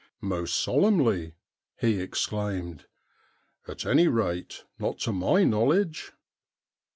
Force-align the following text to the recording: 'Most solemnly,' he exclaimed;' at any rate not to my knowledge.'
'Most 0.35 0.55
solemnly,' 0.59 1.35
he 1.79 1.99
exclaimed;' 2.01 2.87
at 3.67 3.85
any 3.85 4.07
rate 4.07 4.63
not 4.79 4.97
to 5.01 5.11
my 5.11 5.43
knowledge.' 5.43 6.11